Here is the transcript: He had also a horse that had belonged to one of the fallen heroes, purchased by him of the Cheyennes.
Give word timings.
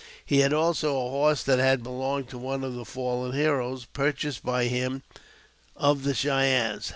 He 0.25 0.39
had 0.39 0.51
also 0.51 0.95
a 0.97 1.11
horse 1.11 1.43
that 1.43 1.59
had 1.59 1.83
belonged 1.83 2.27
to 2.29 2.39
one 2.39 2.63
of 2.63 2.73
the 2.73 2.85
fallen 2.85 3.33
heroes, 3.33 3.85
purchased 3.85 4.43
by 4.43 4.63
him 4.63 5.03
of 5.75 6.03
the 6.05 6.15
Cheyennes. 6.15 6.89